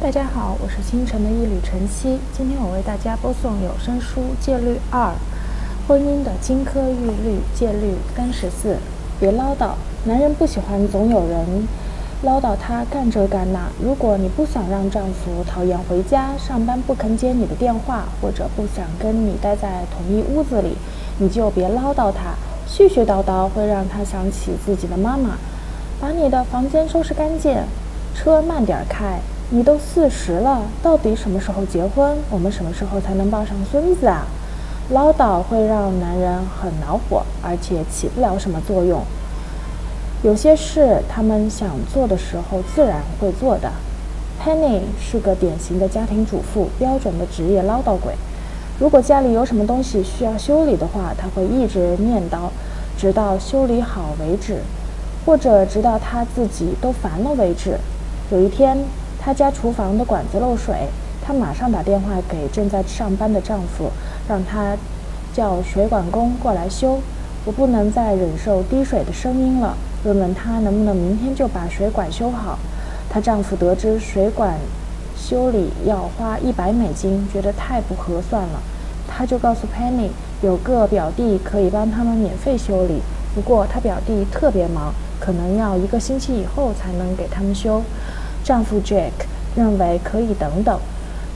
[0.00, 2.20] 大家好，我是清晨的一缕晨曦。
[2.32, 5.12] 今天我为大家播送有声书《戒律二：
[5.88, 8.76] 婚姻的金科玉律》戒律三十四。
[9.18, 9.72] 别唠叨，
[10.04, 11.66] 男人不喜欢总有人
[12.22, 13.68] 唠叨他干这干那。
[13.82, 20.76] 如果你不想让丈夫讨厌回家上班不肯接你的电话，或者不想跟你待在同一屋子里，
[21.18, 22.36] 你就别唠叨他。
[22.68, 25.30] 絮絮叨叨会让他想起自己的妈妈。
[26.00, 27.56] 把你的房间收拾干净，
[28.14, 29.18] 车慢点开。
[29.50, 32.14] 你都四十了，到底什么时候结婚？
[32.28, 34.26] 我们什么时候才能抱上孙子啊？
[34.90, 39.00] 唠叨会让男人很恼火，而且起不了什么作用。
[40.22, 43.70] 有些事他们想做的时候自然会做的。
[44.38, 48.12] Penny 是个典型的家庭主妇，标准的职业唠叨鬼。
[48.78, 52.50] 如果家里有什么东西需要修理的话，他会一直念叨，
[52.98, 54.58] 直到修理好为止，
[55.24, 57.78] 或者直到他自己都烦了为止。
[58.30, 58.76] 有一天。
[59.28, 60.88] 她家厨房的管子漏水，
[61.20, 63.90] 她马上打电话给正在上班的丈夫，
[64.26, 64.74] 让他
[65.34, 66.98] 叫水管工过来修。
[67.44, 72.58] 我不能再忍受滴水的声音了，问问他能不能明天就把水管修好。
[73.10, 74.56] 她丈夫得知水管
[75.14, 78.62] 修理要花一百美金，觉得太不合算了，
[79.06, 80.08] 他就告诉 Penny
[80.40, 83.02] 有个表弟可以帮他们免费修理，
[83.34, 87.82] 不过他表弟特别忙，可能要一个星期以后才能给他们修。
[88.48, 89.12] 丈夫 Jack
[89.54, 90.80] 认为可以等等，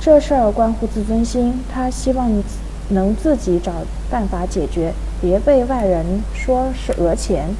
[0.00, 2.42] 这事儿关乎自尊心，他希望
[2.88, 3.70] 能自己找
[4.10, 7.50] 办法解决，别被外人说是讹钱。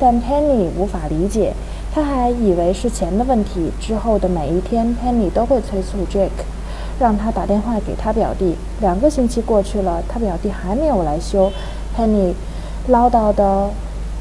[0.00, 1.52] 但 Penny 无法理解，
[1.94, 3.70] 他还以为是钱的问题。
[3.80, 6.42] 之后的每一天，Penny 都会催促 Jack，
[6.98, 8.56] 让他打电话给他表弟。
[8.80, 11.52] 两个星期过去了，他表弟还没有来修
[11.96, 12.32] ，Penny
[12.88, 13.70] 唠叨的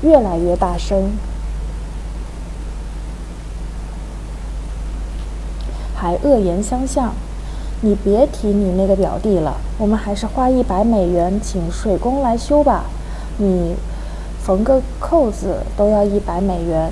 [0.04, 1.10] 越来越大声。
[5.96, 7.14] 还恶言相向，
[7.82, 9.56] 你别提你那个表弟了。
[9.78, 12.86] 我们还是花一百美元请水工来修吧。
[13.38, 13.76] 你
[14.44, 16.92] 缝个扣子都要一百美元，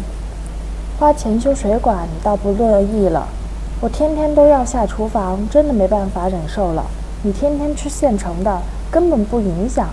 [0.99, 3.27] 花钱修水管你倒不乐意了。
[3.81, 6.85] 我天天都要下厨房，真的没办法忍受了。
[7.23, 9.89] 你天天吃现成的，根本不影响。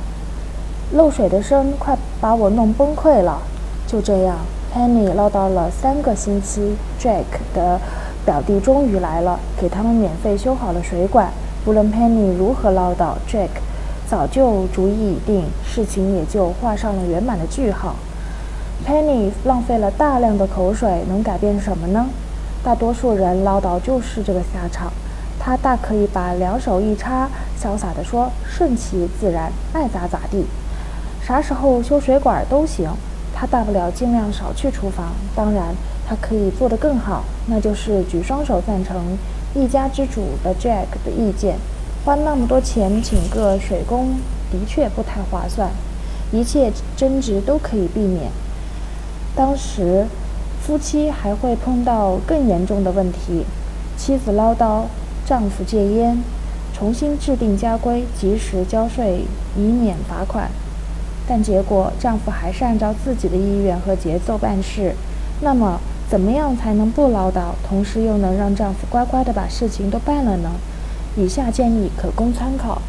[0.92, 3.40] 漏水的声快把我弄崩溃了。
[3.86, 4.38] 就这样
[4.72, 7.24] ，Penny 唠叨了三个星期，Jack
[7.54, 7.80] 的。
[8.24, 11.30] 表弟终于来了，给他们免费修好了水管。
[11.66, 13.48] 无论 Penny 如何唠叨，Jack
[14.08, 17.96] 早就主意已定，事情也就画上了圆满的句号。
[18.86, 22.06] Penny 浪费了大量的口水，能改变什么呢？
[22.62, 24.92] 大多数人唠叨就是这个下场。
[25.38, 27.28] 他大可以把两手一插，
[27.58, 30.44] 潇洒地说：“顺其自然，爱咋咋地，
[31.22, 32.90] 啥时候修水管都行。”
[33.40, 35.14] 他大不了尽量少去厨房。
[35.34, 35.74] 当然。
[36.10, 39.16] 他可以做得更好，那就是举双手赞成
[39.54, 41.54] 一家之主的 Jack 的意见。
[42.04, 44.16] 花那么多钱请个水工，
[44.50, 45.70] 的确不太划算。
[46.32, 48.32] 一切争执都可以避免。
[49.36, 50.04] 当时，
[50.60, 53.44] 夫妻还会碰到更严重的问题：
[53.96, 54.86] 妻子唠叨，
[55.24, 56.20] 丈夫戒烟，
[56.74, 60.50] 重新制定家规，及时交税，以免罚款。
[61.30, 64.96] 但结果，丈夫还是按照自己的意愿和节奏办事。
[65.42, 65.78] 那么，
[66.10, 70.50] 怎么样才能不唠叨，同时又能让丈夫乖乖地把事情都办了呢？
[71.16, 72.82] 以下建议可供参考：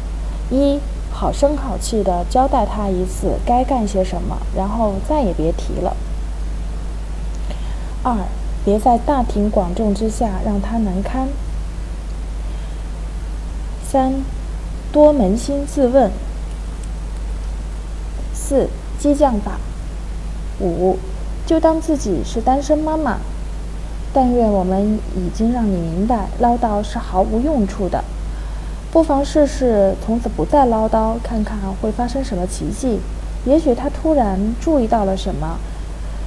[0.50, 0.80] 一、
[1.12, 5.94] 好声好气地交代他一次该干些什么，然后再也别提了；
[8.02, 8.16] 二、
[8.64, 11.28] 别在大庭广众之下让他难堪；
[13.88, 14.14] 三、
[14.90, 16.10] 多扪心自问；
[18.52, 18.68] 四、
[18.98, 19.52] 激将法；
[20.60, 20.98] 五。
[21.46, 23.16] 就当自己是单身妈妈。
[24.12, 28.04] 但愿我们已经让你明白，唠叨是毫无用处的。
[28.92, 33.00] 不妨试试从此不再唠叨，看看会发生什么奇迹。
[33.46, 35.56] 也许他突然注意到了什么，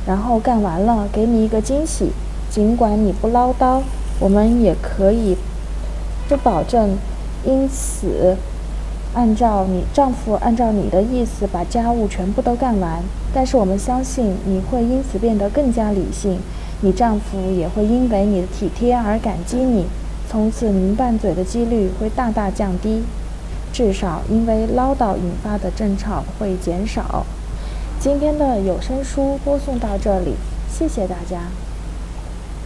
[0.08, 2.12] 然后干完了，给你一个惊喜。
[2.50, 3.82] 尽管你不唠叨，
[4.20, 5.38] 我们也可以
[6.28, 6.98] 不保证
[7.46, 8.36] 因此。
[9.16, 13.02] 按照你丈夫按照你的意思把家务全部都干完，
[13.34, 16.38] 但是我们相信你会因此变得更加理性，
[16.82, 19.86] 你丈夫也会因为你的体贴而感激你，
[20.30, 23.04] 从此您拌嘴的几率会大大降低，
[23.72, 27.26] 至少因为唠叨引发的争吵会减少。
[27.98, 30.34] 今天的有声书播送到这里，
[30.70, 31.40] 谢谢大家。